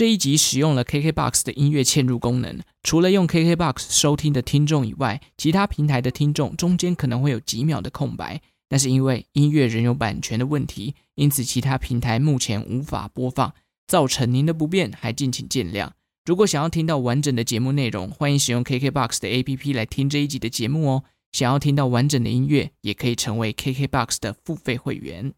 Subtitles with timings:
[0.00, 13.52] 这一集使用了 KKBOX 的音乐嵌入功能，除了用 KKBOX 收听的听众以外，其他平台的听众中间可能会有几秒的空白，但是因为音乐仍有版权的问题，因此其他平台目前无法播放，
[13.86, 15.90] 造成您的不便，还敬请见谅。
[16.24, 21.04] 如果想要听到完整的节目内容，欢迎使用 KKBOX 的 APP 来听这一集的节目哦。
[21.32, 25.34] 想要听到完整的音乐，也可以成为 KKBOX 的付费会员。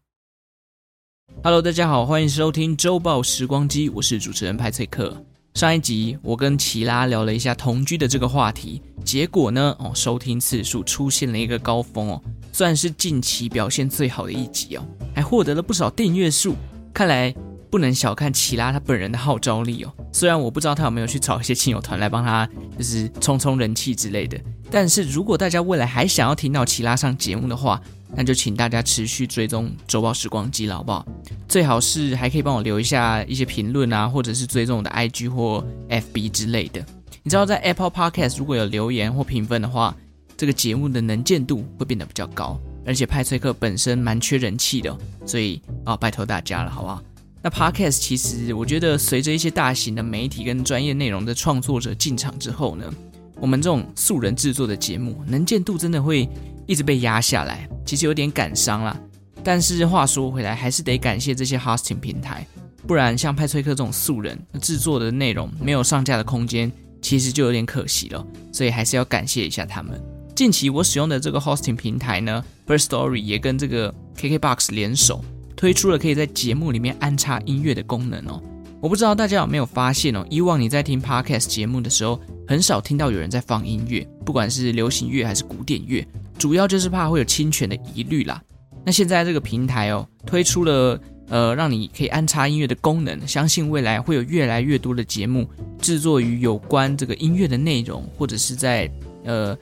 [1.43, 5.21] Hello，大家好，欢迎收听周报时光机，我是主持人派翠克。
[5.55, 16.55] 上一集我跟奇拉聊了一下同居的这个话题，结果呢，哦，收听次数出现了一个高峰哦，算是近期表现最好的一集哦，还获得了不少订阅数，
[16.93, 17.33] 看来。
[17.69, 22.47] 不能小看奇拉他本人的号召力哦，虽然我不知道他有没有去找一些亲友团来帮他，
[22.77, 24.39] 就是冲冲人气之类的。
[24.69, 27.81] 但是如果大家未来还想要听到奇拉上节目的话，
[28.15, 31.05] 那就请大家持续追踪周报时光机了，好不好？
[31.47, 36.85] 最好是还可以帮我留一下一些评论啊，或者是追踪我的 IG 或 FB 之类的。
[37.23, 39.95] 你知道在 Apple Podcast 如果有留言或评分的话，
[40.35, 47.01] 这个节目的能见度会变得比较高，而且派翠克本身蛮缺人气的，所以啊，拜托大家了，好不好？
[47.41, 52.89] 那 Podcast 其实，我觉得随着一些大型的媒体跟专业内容的创作者进场之后呢，
[53.35, 56.27] 我们这种素人制作的节目能见度真的会
[56.65, 58.99] 一直被压下来，其实有点感伤啦。
[59.43, 62.45] 但是话说回来，还是得感谢这些 hosting 平台，
[62.87, 68.25] 不然像派翠克这种素人制作的内容没有上架的空间，其实就有点可惜了。
[68.51, 70.01] 所以还是要感谢一下他们。
[70.35, 75.23] 近期我使用的这个 hosting 平台呢，Firstory 也跟这个 KKBOX 联手。
[75.55, 78.41] 推出了可以在节目里面安插音乐的功能哦，
[78.81, 86.05] 我不知道大家有没有发现哦，以往你在听 Podcast 节目的时候，很少听到有人在放音乐，不管是流行乐还是古典乐，
[86.43, 88.43] 主要就是怕会有侵权的疑虑啦。
[88.85, 90.99] 那现在这个平台哦，推出了
[91.29, 95.49] 呃让你可以安插音乐的功能，相信未来会有越来越多的节目
[95.79, 98.91] 制作于有关这个音乐的内容，或者是在
[99.23, 99.57] 呃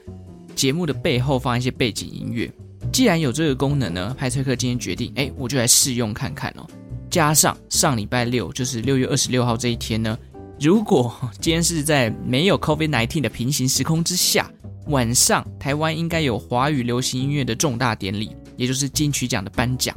[0.56, 2.50] 节目的背后放一些背景音乐。
[2.92, 6.66] 既然有这个功能呢，派翠克今天决定，哎，我就来试用看看哦。
[7.08, 10.18] 加上上礼拜六，就是六月二十六号这一天呢，
[10.62, 14.48] 如果今天是在没有 COVID-19 的平行时空之下，
[14.86, 19.92] 晚上台湾应该有华语流行音乐的重大典礼，也就是金曲奖的颁奖。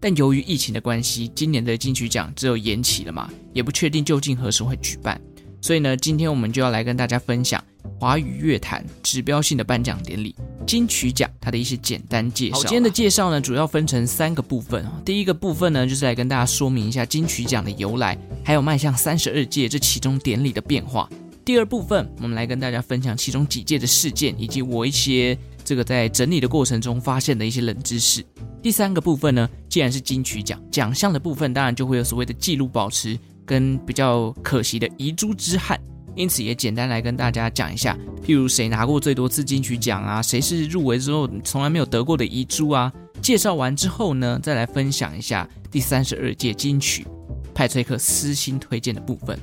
[0.00, 5.20] 但由于疫情的关系，今年的金曲奖只有延期了嘛，也不确定究竟何时会举办。
[5.60, 7.62] 所以呢，今天我们就要来跟大家分享
[8.00, 10.34] 华语乐坛指标性的颁奖典礼。
[10.66, 12.60] 金曲奖它的一些简单介绍。
[12.60, 14.84] 今天的介绍呢，主要分成三个部分。
[15.04, 21.08] 第一个部分呢，就是来跟大家说明一下金曲奖的由来，还有迈向三十二届这其中典礼的变化。
[21.44, 28.24] 第二部分，我们来跟大家分享其中几届的事件，以及我一些这个在整理的过程中发现的一些冷知识。
[28.62, 35.80] 第三个部分呢，既然是金曲奖奖项的部分，当然就会有所谓的记录保持跟比较可惜的遗珠之憾。
[36.20, 42.92] 因此也简单来跟大家讲一下，譬如谁拿过最多次金曲奖啊，谁是入围之后从来没有得过的遗珠啊。
[43.22, 47.06] 介绍完之后呢，再来分享一下第三十二届金曲
[47.54, 49.38] 派崔克私心推荐的部分。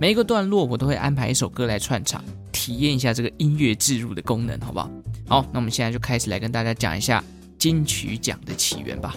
[0.00, 4.90] 每一个段落我都会安排一首歌来串场，体验一下这个音乐置入的功能，好不好？
[5.28, 7.22] 好，那我们现在就开始来跟大家讲一下
[7.58, 9.14] 金曲奖的起源吧。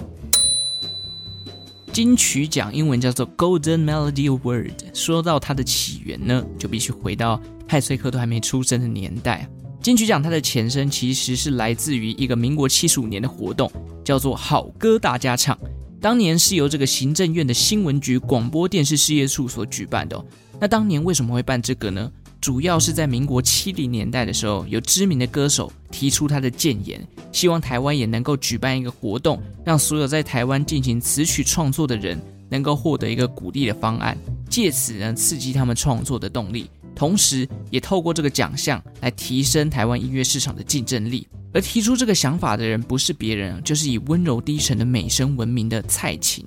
[1.96, 4.74] 金曲奖英文叫做 Golden Melody Award。
[4.94, 9.50] 说到它的起源呢，就必须回到派崔克都还没出生的年代。
[9.82, 13.72] 金曲奖它的前身其实是来自于一个民国七十五年的活动，
[14.04, 15.58] 叫做好歌大家唱。
[16.02, 20.22] 当年是由这个行政院的新闻局广播电视事业处所举办的。
[20.60, 22.12] 那当年为什么会办这个呢？
[22.46, 34.16] 主要是在民国七零年代的时候，有知名的歌手提出他的建言，希望台湾也能够举办一个活动，让所有在台湾进行词曲创作的人能够获得一个鼓励的方案，
[34.48, 41.28] 借此呢刺激他们创作的动力，同时也透过这个奖项来提升台湾音乐市场的竞争力。
[41.52, 46.46] 而提出这个想法的人不是别人，就是以温柔低沉的美声闻名的蔡琴。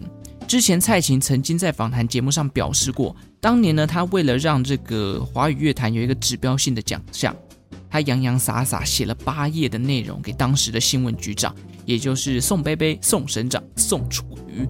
[0.49, 7.37] 之前蔡琴曾经在访谈节目上表示过，当年呢，他为了让这个华语乐坛有一个指标性的奖项，
[7.91, 11.55] 他洋洋洒洒写了八页的内容给当时的新闻局长，
[11.85, 14.67] 也就是宋贝贝、宋省长、宋楚瑜。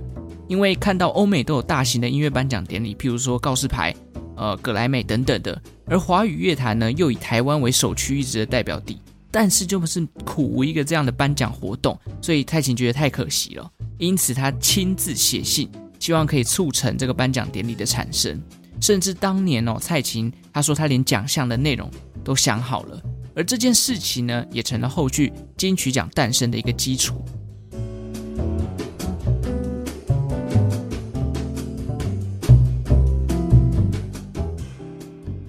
[0.48, 3.94] 因为看到欧美都有大型的音乐颁奖典礼，譬如说告示牌、
[4.34, 13.70] 呃葛莱美等等的，而华语乐坛呢又以台湾为首屈一指的代表地，但是就不是苦无一个这样的颁奖活动，所以蔡琴觉得太可惜了。
[13.98, 18.40] 因此，他亲自写信，希望可以促成这个颁奖典礼的产生。
[18.80, 21.90] 甚至当年哦，蔡琴他说他连奖项的内容
[22.22, 23.02] 都想好了，
[23.34, 27.22] 而这件事情呢，也成了后续金曲奖诞生的一个基础。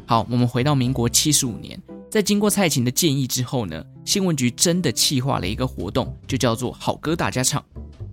[0.08, 1.79] 好，我们回到民国七十五年，
[2.10, 7.64] 在经过蔡琴的建议之后呢，新闻局真的企划了一个活动，就叫做好歌大家唱。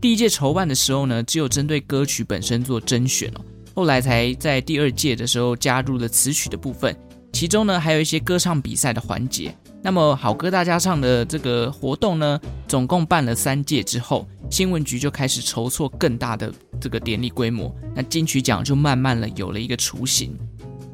[0.02, 3.40] 第一届筹办的时候呢，只有针对歌曲本身做甄选哦，
[3.74, 6.94] 后来才在第二届的时候加入了词曲的部分，
[7.32, 9.56] 其中呢还有一些歌唱比赛的环节。
[9.82, 12.38] 那么好歌大家唱的这个活动呢，
[12.68, 20.36] 总共办了三届之后，新闻局就开始筹措更大的这个典礼规模，那金曲奖就慢慢的有了一个雏形。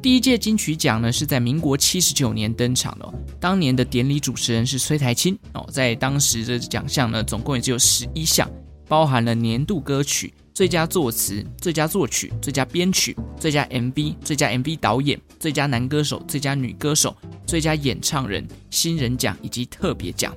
[0.02, 8.50] 第一届金曲奖呢是在民国七十九年登场的，当年的典礼主持人是崔苔菁哦，在当时的奖项呢总共也只有十一项。
[8.88, 17.16] 包含了年度歌曲、最佳作词、最佳作曲、最佳编曲、最佳 MV、最佳 MV 导演、最佳男歌手、最佳女歌手、
[17.46, 20.36] 最佳演唱人、新人奖以及特别奖。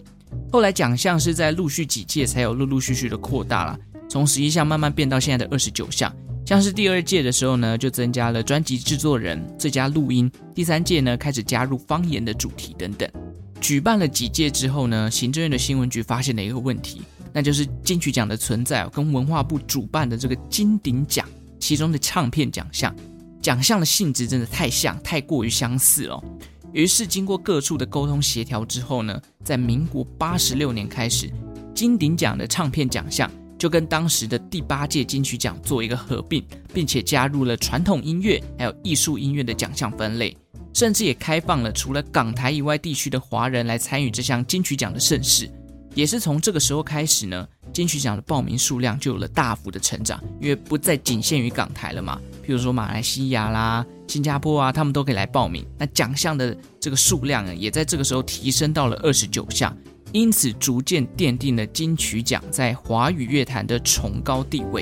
[0.53, 3.77] 后来奖项是在陆续几届才有陆陆续续的扩大了，
[4.07, 6.15] 从十一项慢慢变到现在的二十九项。
[6.45, 13.09] 像是第二届的时候呢，就增加了专辑制作人、最佳录音；第三届呢，开始加入方言的主题等等。
[13.59, 17.01] 举办了几届之后呢，行政院的新闻局发现了一个问题。
[17.33, 21.27] 那就是金曲奖的存在跟文化部主办的这个金鼎奖，
[21.59, 22.95] 其中的唱片奖项，
[23.41, 26.23] 奖项的性质真的太像，太过于相似了。
[26.71, 31.29] 于是经过各处的沟通协调之后呢，在民国八十六年开始，
[31.73, 36.43] 金鼎奖的唱片奖项就跟当时的第八届金曲奖做一个合并，
[36.73, 40.35] 并且加入了传统音乐还有艺术音乐的奖项分类，
[40.73, 45.49] 甚至也开放了除了港台以外地区的华人来参与这项金曲奖的盛事。
[45.93, 52.19] 也是从这个时候开始呢，金曲奖的报名数量就有了大幅的成长，因为不再仅限于港台了嘛。
[52.45, 55.65] 譬如说马来西亚啦、新加坡啊，他们都可以来报名。
[55.77, 59.73] 那奖项的这个数量，也在这个时候提升到了二十九项，
[60.15, 64.81] 因此逐渐奠定了金曲奖在华语乐坛的崇高地位。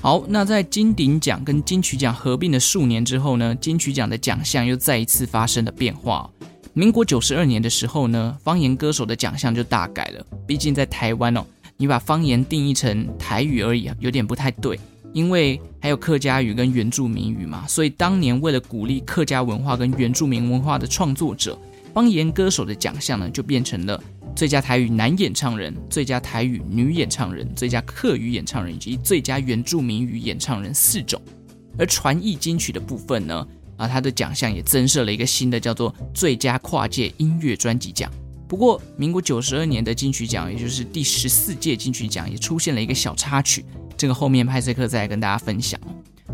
[0.00, 6.28] 好，那在金鼎奖跟金曲奖合并的数年之后呢，金曲奖的奖项又再一次发生了变化。
[6.72, 10.26] 民国九十二年的时候呢，方言歌手的奖项就大改了。
[10.44, 11.46] 毕竟在台湾哦，
[11.76, 14.76] 你把方言定义成台语而已，有点不太对，
[15.16, 17.66] 因为还有客家语跟原住民语嘛。
[17.66, 21.58] 所以当年为了鼓励客家文化跟原住民文化的创作者，
[21.94, 23.98] 方言歌手的奖项呢，就变成了。
[24.34, 31.18] 最佳台语男演唱人、最佳台语女演唱人、最佳客语演唱人以及最佳原住民语演唱人四种，
[31.78, 33.46] 而传艺金曲的部分呢，
[33.78, 38.12] 啊，它的奖项也增设了一个新的，叫做最佳跨界音乐专辑奖。
[38.48, 43.64] 不过，民国九十二年的金曲奖，也就是第十四届金曲奖，也出现了一个小插曲，
[43.96, 45.80] 这个后面派翠克再来跟大家分享。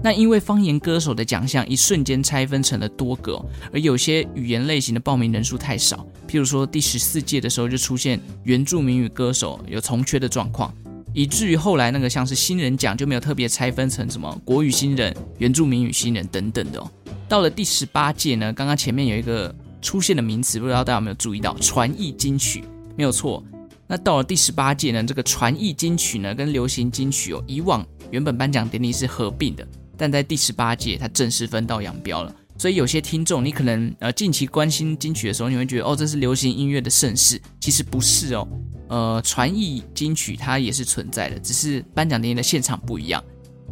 [0.05, 3.41] 那因为方言歌手的奖项一瞬间拆分成了多个，
[3.73, 10.75] 而有些语言类型的报名人数太少，譬如说第十四届的时候就出现原住民语歌手有从缺的状况，
[11.13, 16.91] 以至于后来那个像是新人奖就没有特别拆分成什么国语新人、原住民语新人等等的哦。
[17.29, 21.55] 到了第十八届呢，刚刚前面有一个出现的名词，不知道大家有没有注意到？
[21.59, 22.65] 传艺金曲
[22.97, 23.45] 没有错。
[23.87, 29.67] 那到了第十八届呢，这个传艺金曲呢跟流行金曲哦，以往原本颁奖典礼是合并的。
[29.99, 32.35] 但在第十八届，它正式分道扬镳了。
[32.57, 38.49] 所以有些听众，你可能呃近期关心金曲的时候，你会觉得哦，这是流行音乐的盛事，其实不是哦。
[38.89, 43.23] 呃，传艺金曲它也是存在的，只是颁奖典礼的现场不一样。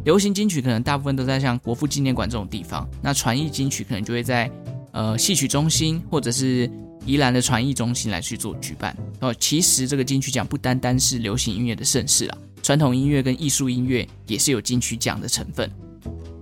[0.03, 4.49] 流行金曲可能大部分都在像国父纪念馆这种地方，那传艺金曲可能就会在
[4.91, 6.69] 呃戏曲中心或者是
[7.05, 8.95] 宜兰的传艺中心来去做举办。
[9.19, 15.69] 哦，其实这个金曲奖不单单是流行音乐的盛事啦，传统音乐跟艺术音乐也是有金曲奖的成分。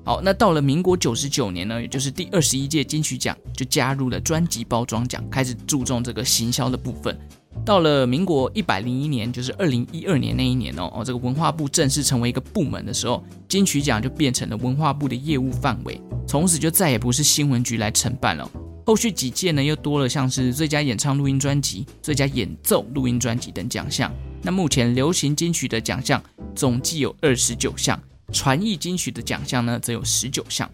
[0.04, 7.16] 好，那到了民国九十九年呢，也就是第二十一届金曲奖，就加入了专辑包装奖，开始注重这个行销的部分。
[7.66, 18.50] 到了民国一百零一年，就是二零一二年那一年哦，哦，这个文化部正式成为一个部门的时候，金曲奖就变成了文化部的业务范围，从此就再也不是新闻局来承办了。
[18.86, 24.12] 后续几届呢，又多了像是最佳演唱录音专辑、最佳演奏录音专辑等奖项。
[24.42, 26.24] 那目前流行金曲的奖项
[26.56, 28.00] 总计有二十九项。
[28.32, 30.70] 传艺金曲的奖项呢，则有十九项。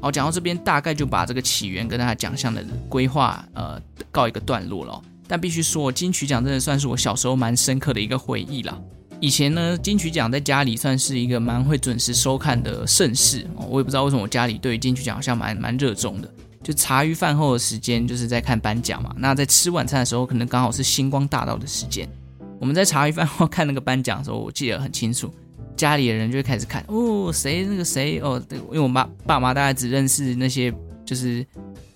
[0.00, 5.02] 好，讲到这边，大概就把这个起源跟它的奖项的规划，呃，告一个段落了。
[5.28, 8.82] 但必须说，金曲奖真的算是我小时候蛮深刻的一个回忆了。
[9.20, 13.46] 以前呢，金曲奖在家里算是一个蛮会准时收看的盛事。
[13.68, 16.32] 我也不知道为什么我家里对金曲奖好像蛮蛮热衷的。
[16.62, 19.14] 就茶余饭后的时间，就是在看颁奖嘛。
[19.18, 22.08] 那在吃晚餐的时候，可能刚好是星光大道的时间。
[22.60, 25.32] 我们在茶余饭后看那个颁奖的时候，我记得很清楚。
[25.76, 30.72] 家里的人就会开始看哦，谁那个谁哦，因为我妈爸妈大概只认识那些
[31.04, 31.46] 就是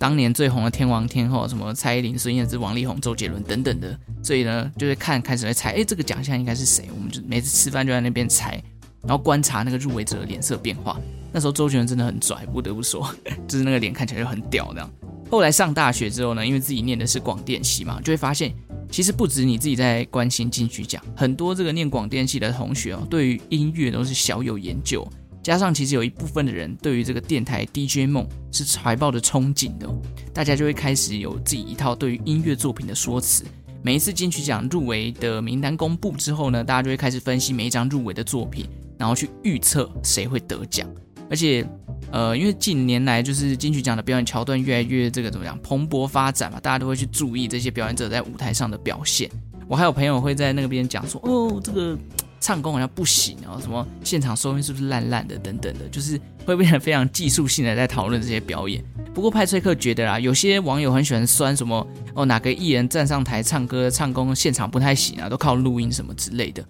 [0.03, 6.89] 当年最红的天王天后，什么蔡依林、孙燕姿、王力宏、周杰伦等等的，所以呢，就是看开始会猜，哎，这个奖项应该是谁？
[6.93, 8.61] 我们就每次吃饭就在那边猜，
[9.03, 10.99] 然后观察那个入围者的脸色变化。
[11.31, 13.09] 那时候周杰伦真的很拽，不得不说，
[13.47, 14.91] 就是那个脸看起来就很屌那样。
[15.31, 18.53] 后来上大学之后呢，因为自己念的是广电系嘛，就会发现，
[18.91, 25.07] 其实不止你自己在关心金曲奖，很多这个念广电系的同学哦，对于音乐都是小有研究。
[25.43, 29.87] 加上其实有一部分的人对于这个电台 DJ 梦是怀抱着憧憬的，
[30.33, 33.43] 大家就会开始有自己一套对于音乐作品的说辞。
[33.81, 38.65] 每一次金曲奖入围的名单公布之后呢，大家就会开始分析每一张入围的作品，
[38.97, 40.89] 然后去预测谁会得奖。
[41.29, 41.67] 而且，
[42.09, 49.29] 呃，因为近年来就是金曲奖的表演桥段越来越这个怎么样蓬勃发展嘛，大家都会去注意这些表演者在舞台上的表现。
[49.67, 51.97] 我还有朋友会在那边讲说，哦，这个。
[52.43, 58.83] 唱功好像不行哦，什么现场收音是不是烂烂的等等的，就是会变得非常技术性的在讨论这些表演。
[59.13, 66.61] 不过派翠克觉得啦，有些网友很喜欢酸什么哦，哪个艺人站上台唱歌唱功现场不太行啊，都靠录音什么之类的。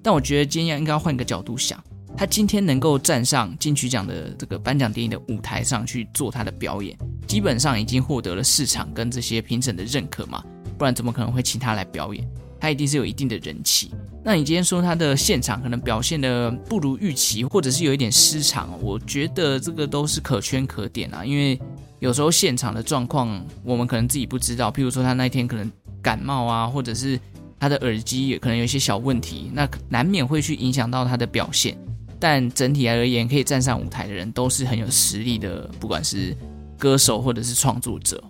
[0.00, 1.82] 但我觉得今天应该要换一个角度想，
[2.16, 10.44] 他今天能够站上金曲奖的这个颁奖典礼的舞台上去做他的表演，基本上已经获得了市场跟这些评审的认可嘛，
[10.78, 12.24] 不然怎么可能会请他来表演？
[12.60, 13.90] 他一定是有一定的人气。
[14.24, 21.24] 那你今天说他的现场可能表现的不如预期，或者是有一点失常，我觉得这个都是可圈可点啊。
[21.24, 21.60] 因为
[22.00, 25.70] 有时候现场的状况我们可能自己不知道，譬如说他那天可能
[26.02, 27.18] 感冒啊，或者是
[27.58, 31.76] 他的耳机也可能有一些小问题，那难免会去影响到他的表现。
[32.18, 36.34] 但整体而言，可以站上舞台的人都是很有实力的，不管是
[36.78, 38.22] 歌手或者是创作者。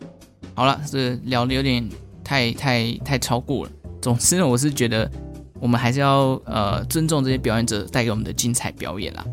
[0.54, 1.88] 好了，这聊的有点
[2.25, 3.73] 太太太超过了。
[4.07, 5.11] 总之呢， 我是觉得
[5.59, 9.27] 我们还是要呃尊重这些表演者带给我们的精彩表演啦。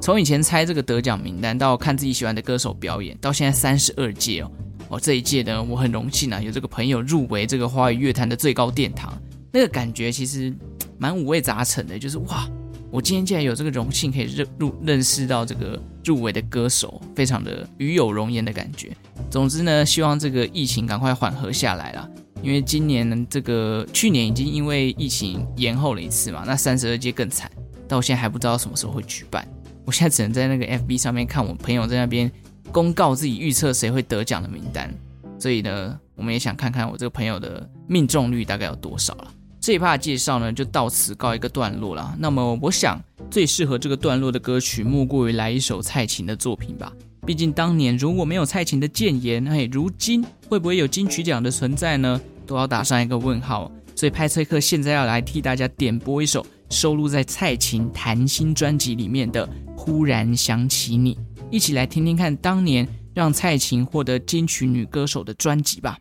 [0.00, 4.52] 从以前猜这个得奖名单，到看自己喜欢的歌手表演，到现在三十二届哦，
[4.90, 9.12] 哦这一届呢，我很荣幸啊，有这个朋友入围这个华语乐坛的最高殿堂，
[9.52, 10.54] 那个感觉其实
[10.96, 12.48] 蛮五味杂陈的，就是哇，
[12.88, 18.96] 我今天竟然有这个荣幸可以认入认识到这个入围的歌手，非常的与有荣焉的感觉。
[19.28, 22.08] 总之呢，希望这个疫情赶快缓和下来啦。
[22.42, 27.50] 因为今年这个去年已经因为疫情延后了一次嘛，那三十二届更惨，
[27.86, 29.46] 到现在还不知道什么时候会举办。
[29.84, 32.30] 我现在只能在那个 FB 上面看我朋友在那边
[32.70, 34.92] 公告自己预测谁会得奖的名单，
[35.38, 39.32] 所以呢，我们也想看看我这个朋友的命中率大概有多少了。
[39.60, 42.16] 这一趴的介绍呢，就到此告一个段落了。
[42.18, 42.98] 那么，我想
[43.30, 46.90] 最适合这个段落的歌曲，莫过于来一首蔡琴的作品吧。
[47.30, 52.20] 毕竟当年如果没有蔡琴的建言，嘿，如今会不会有金曲奖的存在呢？
[52.44, 53.70] 都要打上一个问号。
[53.94, 59.46] 所以派翠克现在要来替大家点播一首收录在蔡琴谈心专辑里面的
[59.76, 61.14] 《忽然想起你》，
[61.52, 62.84] 一起来听听看当年
[63.14, 65.98] 让蔡琴获得金曲女歌手的专辑吧。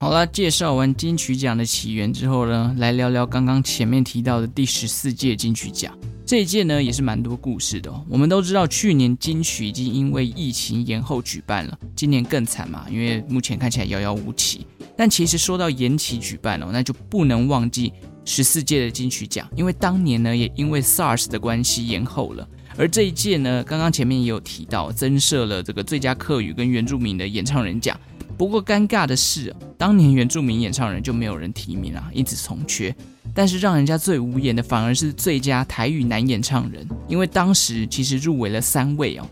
[0.00, 5.96] 好了，介绍完金曲奖的起源之后呢，来聊聊刚刚前面提到的第十四届金曲奖。
[6.30, 7.92] 这一届呢也是蛮多故事的。
[8.08, 14.64] 我们都知道，去年金曲已经因为疫情延后举办了，今年更惨嘛，因为目前看起来遥遥无期。
[14.96, 17.92] 但其实说到延期举办哦，那就不能忘记
[18.24, 22.48] 十四届的金曲奖，因为当年呢也因为 SARS 的关系延后了。
[22.76, 27.98] 而这一届呢，刚刚前面也有提到，增设了这个最佳客语跟原住民的演唱人奖。
[28.38, 32.94] 不过尴尬的是，当年原住民演唱人就没有人提名啊，因此从缺。
[33.34, 39.26] 但是让人家最无言的，反而是最佳台语男演唱人，因为当时其实入围了三位哦，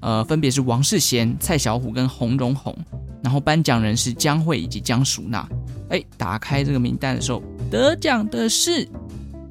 [0.00, 2.76] 呃，分别是王世贤、蔡小虎跟洪荣宏，
[3.22, 5.48] 然后颁奖人是江蕙以及江淑娜。
[5.90, 8.88] 哎，打开这个名单的时候，得奖的是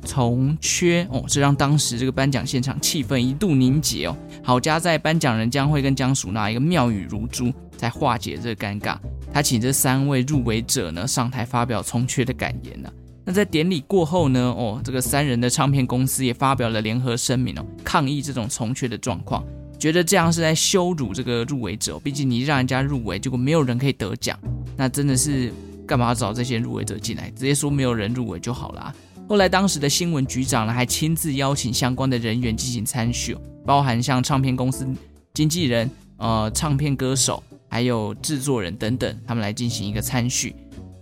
[0.04, 4.18] 从缺哦，这让当时这个颁奖现场气氛一度凝结哦。
[4.44, 8.98] 好家在颁奖人江蕙跟江淑娜一个妙语如珠，才化解这个尴尬。
[9.32, 12.92] 他请这三位入围者呢上台发表从缺的感言呢、
[13.32, 14.42] 那在典礼过后呢？
[14.42, 19.42] 哦，这个三人的唱片公司也发表了联合声明哦，抗议这种从缺的状况，
[19.80, 21.98] 觉得这样是在羞辱这个入围者。
[22.00, 24.38] 毕竟你让人家入围，结果没有人可以得奖，
[24.76, 25.50] 那真的是
[25.88, 27.30] 干嘛找这些入围者进来？
[27.30, 28.94] 直接说没有人入围就好了。
[29.30, 33.34] 后来当时的新闻局长呢，还亲自邀请相关的人员进行参选，
[33.66, 34.86] 包含像唱片公司
[35.34, 40.54] 经纪人、呃，唱片歌手，还有制作人等等，他们来进行一个参选。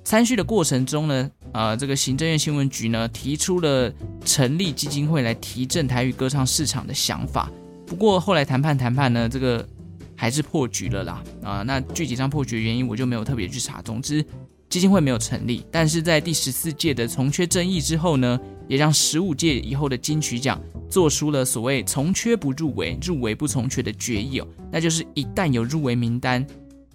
[0.06, 3.92] 参选的过程中呢，呃，这个行政院新闻局呢提出了
[4.24, 7.50] 成立基金会来提振台语歌唱市场的想法。
[7.86, 9.68] 不过后来谈判谈判呢，这个
[10.16, 11.24] 还是破局了啦。
[11.44, 13.82] 啊、那具体上破局的原因我就没有特别去查。
[13.82, 14.24] 总之，
[14.70, 15.66] 基金会没有成立。
[15.72, 26.46] 但是在第十四届的从缺争议之后呢，也让十五届以后的金曲奖做出了所谓“从缺不入围，入围不从缺”的决议哦，那就是一旦有入围名单，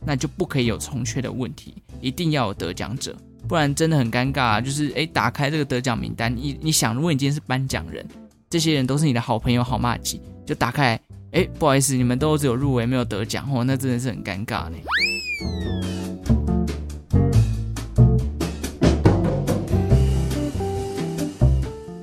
[0.07, 4.61] 那就不可以有从缺的问题，一定要有得奖者，不然真的很尴尬啊。
[4.61, 8.07] 就是诶，打开这个得奖名单，你你想，如果你今天是颁奖人，
[8.51, 10.99] 这些人都是你的好朋友、好麻吉，就打开，
[11.33, 14.77] 诶，不好意思，你们都只有入围没有得奖哦，那真的是很尴尬呢。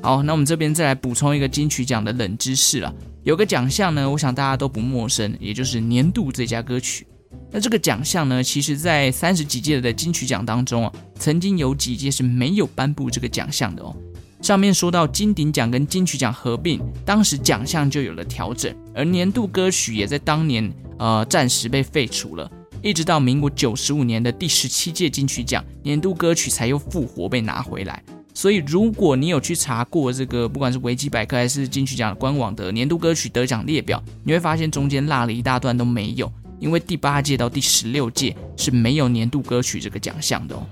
[0.03, 2.93] 好，那我们这边再来补充一个金曲奖的冷知识了。
[3.24, 7.05] 有个奖项呢，我想大家都不陌生，也就是年度最佳歌曲。
[7.51, 13.96] 那这个奖项呢，其实在三十几届的金曲奖当中啊，曾经有几届是没有颁布这个奖项的哦。
[14.41, 22.50] 上面说到金鼎奖跟金曲奖合并，当时奖项就有了调整，而年度歌曲也在当年呃暂时被废除了，
[22.81, 28.01] 一直到民国九十五年的第十七届金曲奖，年度歌曲才又复活被拿回来。
[28.34, 36.31] 所以，如果你有去查过这个，不管是维基百科还是金曲奖官网的年度歌曲得奖列表，你会发现中间落了一大段都没有，
[36.62, 40.63] 因为第八届到第十六届是没有年度歌曲这个奖项的哦。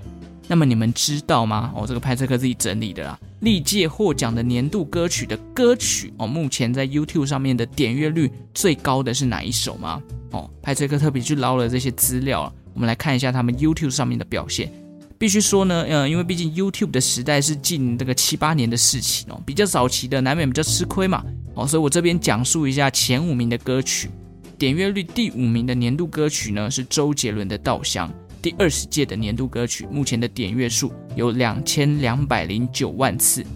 [0.48, 1.72] 那么你们知道吗？
[1.76, 10.02] 哦，这个派翠克自己整理的啦，历届获奖的年度歌曲的歌曲哦，目前在 YouTube 上面的点阅率最高的是哪一首吗？
[10.30, 14.72] 哦，派翠克特别去捞了这些资料，我们来看一下他们 YouTube 上面的表现。
[15.18, 21.22] 必须说呢，呃，因为毕竟 YouTube 的时代是近这个七八年的事情哦，比较早期的难免比较吃亏嘛，
[21.54, 24.10] 哦，所以我这边讲述一下前五名的歌曲，
[24.60, 28.06] 点阅率第五名的年度歌曲呢是周杰伦的《稻香》，
[28.42, 33.42] 第二十届的年度歌曲，目前的点阅数有两千两百零九万次，《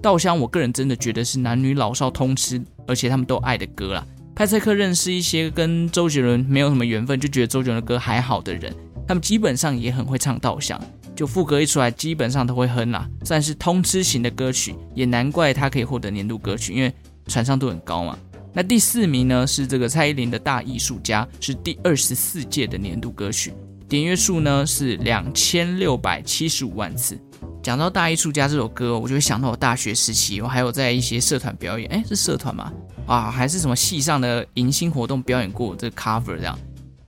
[0.00, 4.06] 稻香》我个人真的觉得是男女老少通吃，而且他们都爱的歌啦。
[4.36, 8.72] 派翠克认识一些跟周杰伦没有什么缘分，就觉得周杰伦的歌还好的人，
[9.04, 10.78] 他们基本上也很会唱《稻香》。
[11.16, 16.92] 就副歌一出来，基本上都会哼啦，算是通吃型的歌曲，也难怪他可以获得年度歌曲，因为
[17.26, 18.16] 传唱度很高嘛。
[18.54, 23.54] 那第四名呢是这个蔡依林的《大艺术家》，是第二十四届的年度歌曲，
[23.88, 27.18] 点阅数呢是两千六百七十五万次。
[27.62, 32.72] 讲到《大艺术家》这首歌，我就会想到我大学时期，我还有在一些社团表演，哎，是社团吗？
[33.06, 36.58] 啊，还是什么系上的迎新活动表演过这个 cover 这样。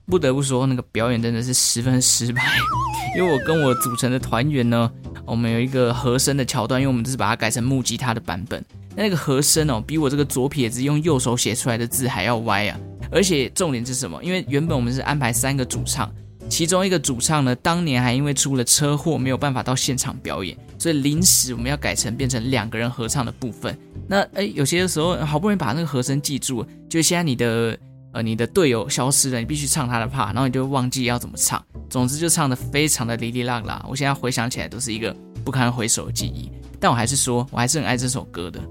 [0.07, 2.41] 不得不说，那个表演真的是十分失败，
[3.17, 4.89] 因为我跟我组成的团员呢，
[5.25, 8.63] 我们有一个和声的桥段，因为我们这是把它改成木吉他的版本，
[8.95, 12.79] 那个和声哦，比我这个左撇子用右手写出来的字还要歪啊！
[13.11, 14.23] 而且重点是什么？
[14.23, 16.11] 因为原本我们是安排三个主唱，
[16.49, 23.77] 其中一个主唱呢，当年还因为出了车祸没有办法到现场表演，所以临时我们要改成变成两个人合唱的部分。
[24.07, 27.77] 那哎，有些时候好不容易把那个和声记住，就现在你的。
[28.15, 31.61] 呃，你的队友消失了，你必须唱他的 part，然后你就忘记要怎么唱。
[31.89, 36.49] 总之就唱得非常的哩哩啦啦，我现在回想起来都是一个不堪回首的记忆。
[36.79, 38.61] 但我还是说，我还是很爱这首歌的。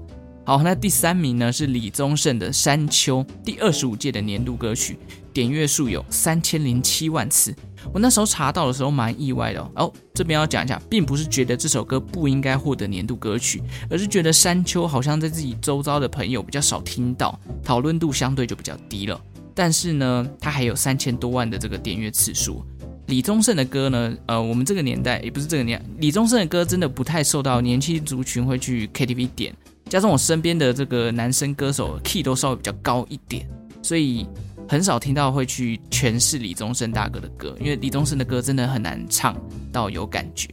[0.47, 4.95] 好，那第三名呢是李宗盛的《山丘》，第二十五届的年度歌曲，
[5.33, 7.51] 点阅数有三千零七万次。
[7.91, 9.71] 我那时候查到的时候蛮意外的哦。
[9.75, 19.19] 哦，这边要讲一下，并不是觉得这首歌不应该获得年度歌曲，而是觉得《山丘》好像在自己周遭的朋友比较少听到，讨论度相对就比较低了。
[19.55, 22.63] 但是呢，它还有三千多万的这个点阅次数。
[23.07, 29.55] 李宗盛的歌呢，呃，我们这个年代也不是这个年代，李宗盛的歌真的不太受到年轻族群会去 KTV 点。
[29.89, 33.47] 加上我身边的这个男生歌手 key 都稍微比较高一点，
[33.81, 34.27] 所以
[34.67, 39.35] 很少听到会去诠释李宗盛大哥的歌，因为李宗盛的歌真的很难唱
[39.71, 40.49] 到有感觉。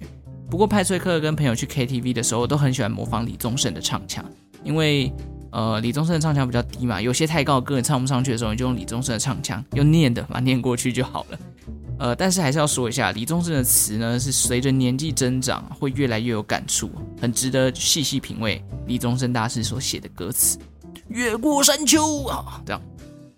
[0.50, 4.24] 不过派翠克跟朋友去 KTV 的时候，都很喜欢模仿李宗盛的唱腔，
[4.62, 5.12] 因为。
[5.54, 11.38] 呃，李宗盛的唱腔比较低嘛，有些太高的歌你唱不上去的时候，你就用李宗盛的唱腔，用念的把它念过去就好了。
[12.02, 20.58] 呃，但是还是要说一下，李宗盛的词呢，是随着年纪增长会越来越有感触，很值得细细品味李宗盛大师所写的歌词。
[21.06, 22.82] 越过山丘啊，这样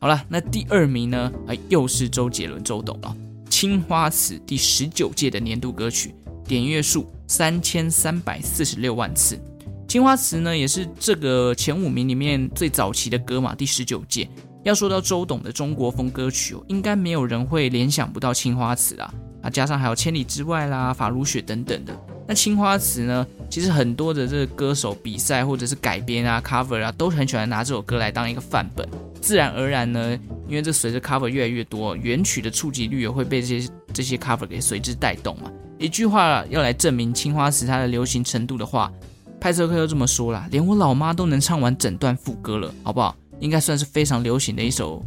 [0.01, 0.25] 好了。
[0.31, 3.15] 那第二名呢，哎，又是周杰伦周董啊，
[3.51, 6.15] 《青花瓷》第十九届的年度歌曲，
[6.47, 9.39] 点阅数三千三百四十六万次。
[9.87, 14.27] 青花瓷呢，也是这个前五名里面最早期的歌嘛，第十九届。
[14.65, 19.13] 要说到周董的中国风歌曲，应该没有人会联想不到青花瓷啦。
[19.43, 21.95] 啊，加上还有千里之外啦、法如雪等等的。
[22.27, 28.89] 那青花瓷呢，其实很多的这个歌手比赛或者是改编啊、cover 啊，都很喜欢拿这首歌来当一个范本。
[29.21, 35.53] 自然而然呢，因为这随着 cover 越来越多，原曲的触及率也会被这些这些 cover 给随之带动嘛。
[35.79, 38.91] 一句话要来证明青花瓷它的流行程度的话。
[39.39, 43.15] 派翠克又这么说啦，连我老妈都能唱完整段副歌了，好不好？
[43.41, 45.05] 应该算是非常流行的一首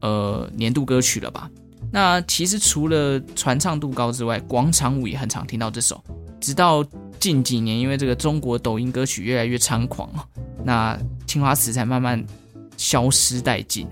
[0.00, 1.50] 呃年度歌曲了吧？
[1.92, 6.02] 那其实除了传唱度高之外，广场舞也很常听到这首。
[6.40, 6.84] 直到
[7.18, 10.20] 近几年因为这个中国抖音歌曲越来越猖狂哦，
[10.64, 12.22] 那青花瓷才慢慢
[12.76, 13.86] 消失殆尽。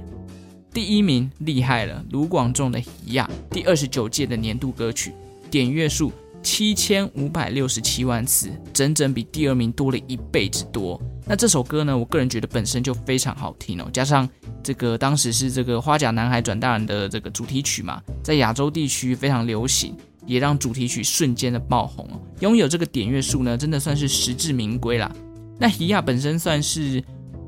[0.72, 5.14] 第一名厉害了，卢广仲的《一样》，第二十九届的年度歌曲，
[5.50, 6.10] 点阅数
[6.42, 11.00] 七千五百六十七万次，整整比第二名多了一倍之多。
[11.26, 14.28] 那这首歌呢，我个人觉得本身就非常好听哦，加上
[14.62, 22.20] 这个当时是这个花甲男孩转大人的这个主题曲嘛，在亚洲地区非常流行，也让主题曲瞬间的爆红哦。
[22.40, 25.10] 拥有这个点阅数呢，真的算是实至名归啦。
[25.58, 27.02] 那《鱼仔》本身算是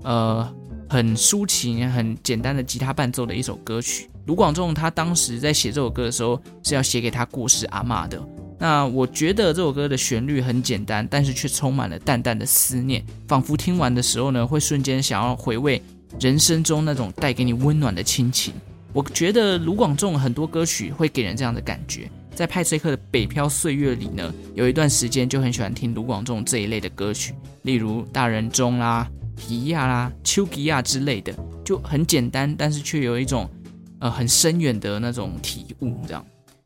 [0.05, 0.49] 呃
[0.89, 4.09] 很抒情、很简单的吉他伴奏的一首歌曲。
[4.27, 8.19] 卢广仲他当时在写这首歌的时候，是要写给他过世阿嬷的。
[8.59, 15.83] 那我觉得这首歌的旋律很简单，但是却充满了淡淡的思念，仿佛听完的时候呢，会瞬间想要回味
[16.21, 18.55] 人生中那种带给你温暖的亲情。
[18.93, 22.09] 我觉得卢广仲很多歌曲会给人这样的感觉。
[22.33, 29.09] 在派翠克的《北漂岁月》里呢，有一段时间就很喜欢听卢广仲这一类的歌曲，例如《大人中》啦、
[29.40, 31.33] 《皮亚》啦、《丘吉亚》之类的，
[31.64, 33.49] 就很简单，但是却有一种
[34.01, 36.25] 呃很深远的那种体悟，这样。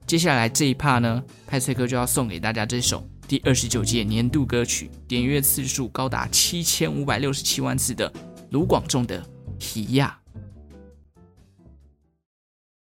[0.08, 8.10] 接下来这一趴呢，派翠克就要送给大家这首第二十九届年度歌曲，点阅次数高达七千五百六十七万次的
[8.48, 9.20] 卢广仲的
[9.78, 10.02] 《鱼仔》。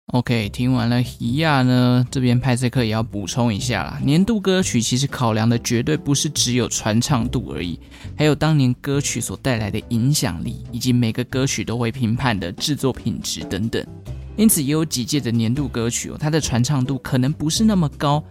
[0.06, 4.00] OK，听完了《鱼仔》呢，这边派翠克也要补充一下啦。
[4.02, 7.78] 年度歌曲其实考量的绝对不是只有传唱度而已，
[8.16, 13.86] 还有当年歌曲所带来的影响力，以及每个歌曲都会评判的制作品质等等。
[14.36, 18.22] 因此也有几届的年度歌曲哦，它的传唱度可能不是那么高，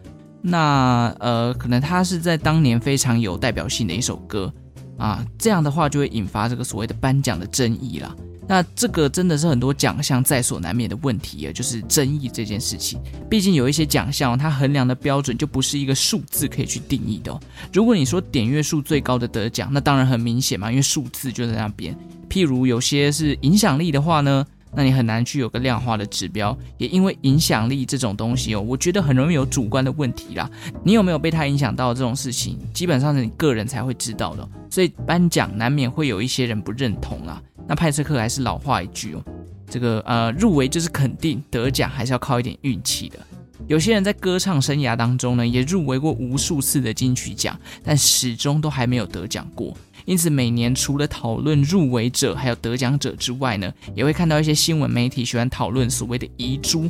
[0.42, 4.52] 那呃，可能它是在当年非常有代表性的一首歌
[4.98, 8.16] 啊，这样的话就会引发这个所谓的颁奖的争议啦。
[8.48, 13.00] 那这个真的是很多奖项在所难免的问题啊，就是争议这件事情。
[13.30, 17.40] 毕竟有一些奖项它衡量的标准就不是一个数字可以去定义的。
[17.72, 21.96] 如果你说点阅数最高的得奖，那当然很明显嘛，因为数字就在那边。
[22.30, 24.46] 譬如有些是影响力的话呢？
[24.74, 30.50] 那你很难去有个量化的指标，也因为影响力这种东西哦，我觉得很容易有主观的问题啦。
[30.84, 34.48] 你有没有被他影响到这种事情，基本上是你个人才会知道的。
[34.70, 37.42] 所以颁奖难免会有一些人不认同啦。
[37.68, 39.24] 那派翠克还是老话一句哦，
[39.68, 43.20] 这个呃入围就是肯定，得奖还是要靠一点运气的。
[43.68, 49.76] 有些人在歌唱生涯当中呢，也入围过无数次的金曲奖，但始终都还没有得奖过。
[50.06, 56.90] 因此，每年除了讨论入围者还有得奖者之外呢，也会看到一些新闻媒体喜欢讨论所谓的遗珠。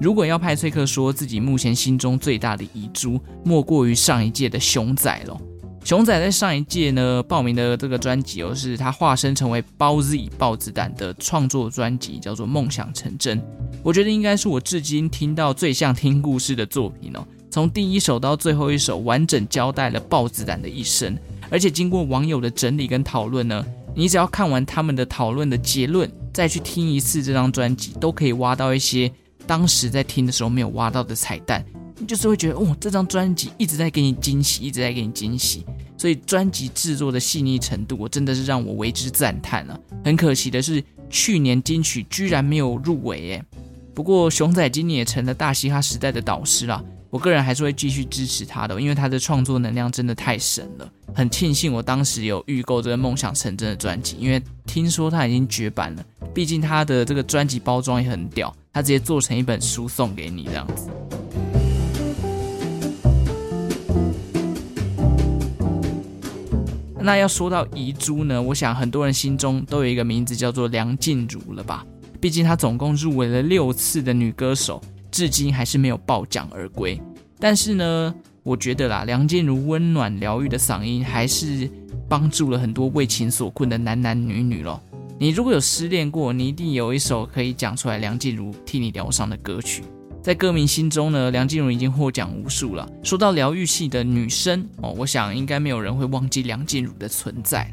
[0.00, 5.40] 如果要派翠克说自己目前心中最大的遗珠，莫过于上一届的熊仔了。
[5.82, 13.38] 熊仔在上一届呢报名的这个专辑哦，是他化身成为包 Z 豹子胆的创作专辑，叫做《梦想成真》。
[13.82, 17.24] 我觉得应该是我至今听到最像听故事的作品哦。
[17.50, 21.16] 从第一首到最后一首，完整交代了豹子胆的一生。
[21.50, 29.10] 而且经过网友的整理跟讨论呢，你只要看完他们的讨论的结论，再去听一次这张专辑，都可以挖到一些
[29.46, 31.64] 当时在听的时候没有挖到的彩蛋。
[32.06, 35.64] 就是会觉得，哦，这张专辑一直在给你惊喜，一直在给你惊喜。
[35.96, 39.80] 所以专辑制作的细腻程度，我真的是让我为之赞叹了。
[40.04, 43.44] 很可惜的是，去年金曲居然没有入围耶。
[43.94, 46.84] 不过熊仔今年也成了大嘻哈时代的导师了。
[47.16, 50.86] 我个人还是会继续支持他的，因为他的创作能量真的太神了。
[51.14, 56.04] 很庆幸我当时有预购这个梦想成真的专辑，因为听说他已经绝版了。
[56.34, 60.90] 毕竟他的这个专辑包装也很屌，他直接做成一本书送给你这样子。
[67.00, 71.82] 那要说到遗珠呢，我想很多人心中都有一个名字叫做梁静茹了吧？
[72.20, 74.82] 毕竟她总共入围了六次的女歌手。
[75.16, 77.00] 至今还是没有抱奖而归，
[77.38, 81.70] 但是呢，我觉得啦，梁静茹温暖疗愈的嗓音还是
[82.06, 84.78] 帮助了很多为情所困的男男女女咯。
[85.18, 89.82] 你如果有失恋过，你一定有一首可以讲出来梁静茹替你疗伤的歌曲。
[90.22, 92.86] 在歌迷心中呢，梁静茹已经获奖无数了。
[93.02, 97.72] 说到疗愈系的女生哦，我想应该没有人会忘记梁静茹的存在。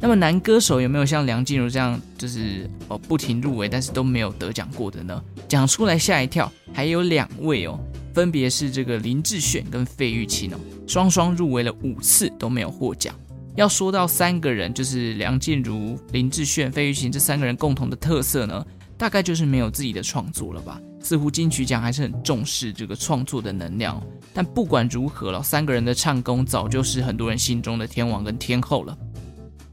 [0.00, 5.20] 那么男歌手有没有像梁静茹这样，就是哦不停入围，但是都没有得奖过的呢？
[5.48, 7.78] 讲出来吓一跳，还有两位哦，
[8.14, 13.12] 分别是这个林志炫跟费玉清哦，双双入围了五次都没有获奖。
[13.56, 18.64] 要说到三个人，就是梁静茹、林志炫、费玉清这三个人共同的特色呢，
[18.96, 20.80] 大概就是没有自己的创作了吧？
[21.00, 24.00] 似乎金曲奖还是很重视这个创作的能量。
[24.32, 28.96] 但不管如何了，三个人的唱功早就是很多人心中的天王跟天后了。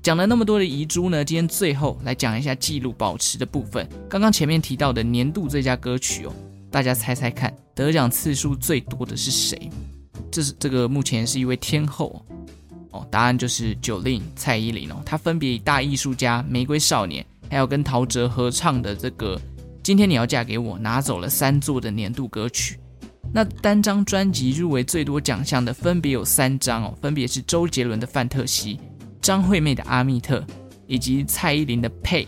[0.05, 3.89] 讲了那么多的遗珠呢，今天最后来讲一下记录保持的部分。
[4.07, 6.33] 刚刚前面提到的年度最佳歌曲哦，
[6.69, 9.67] 大家猜猜看，得奖次数最多的是谁？
[10.31, 12.23] 这是这个目前是一位天后
[12.91, 19.41] 哦，答案就是 Jolin 蔡依林哦，她分别以大艺术家、玫瑰少年，还有跟陶喆合唱的这个
[19.81, 22.79] 今天你要嫁给我，拿走了三座的年度歌曲。
[23.33, 28.75] 那单张专辑入围最多奖项的分别有三张哦，分别是周杰伦的《范特西》、
[29.25, 30.37] 张惠妹的《阿密特》
[30.85, 32.25] 以及蔡依林的《配》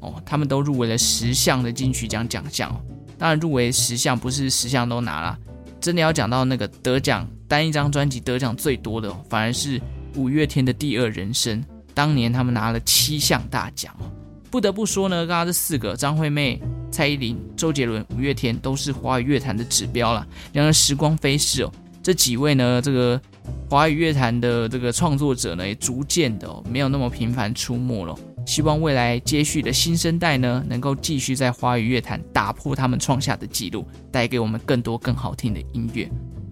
[0.00, 2.80] 哦，他们都入围了十项的金曲奖奖项哦。
[3.18, 5.38] 当然，入围十项不是十项都拿了，
[5.82, 9.78] 真的要讲到那个得奖单一张专辑得奖最多的，反而是
[10.16, 11.60] 五月天的《第二人生》，
[11.92, 14.10] 当年他们拿了七项大奖哦。
[14.50, 16.58] 不得不说呢，刚刚这四个张惠妹。
[16.90, 20.24] 蔡依林、周杰伦、五月天都是华语乐坛的指标了。
[20.52, 23.20] 然而时光飞逝哦，这几位呢，这个
[23.68, 28.16] 华语乐坛的这个创作者呢，也逐渐的，没有那么频繁出没了。
[28.46, 36.10] 希望未来接续的新生代呢，能够继续在华语乐坛打破他们创下的记录，带给我们更多更好听的音乐。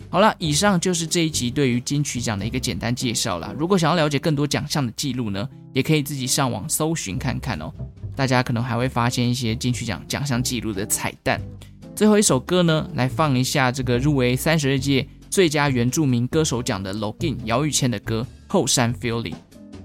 [0.09, 3.55] 好了，以上就是这一集对于金曲奖的一个简单介绍了。
[3.59, 7.73] 如果想要了解更多奖项的记录呢，也可以自己上网搜寻看看哦。
[8.15, 11.41] 大家可能还会发现一些金曲奖奖项记录的彩蛋。
[11.95, 18.21] 最后一首歌呢，来放一下这个入围三十二届最佳原住民歌手奖的 Login 姚宇谦的歌
[18.53, 19.33] 《后山 Feeling》。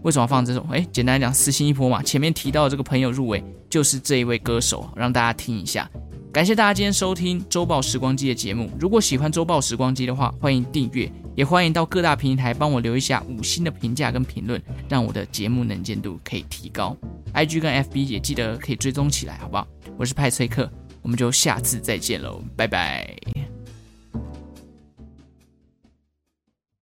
[0.02, 0.60] 为什么放这首？
[0.70, 2.04] 哎，简单来讲，私心一波嘛。
[2.04, 5.90] 前面提到的这个朋友入围，就是这一位歌手，让大家听一下。
[6.34, 8.70] 感谢大家今天收听周报时光机的节目。
[8.78, 16.94] 如果喜欢周报时光机的话，欢迎订阅，也欢迎到各大平台帮我留一下五星的评价跟评论，让我的节目能见度可以提高。
[17.34, 19.66] IG 跟 FB 也记得可以追踪起来，好不好？
[19.98, 20.70] 我是派崔克，
[21.02, 23.57] 我们就下次再见喽，拜拜。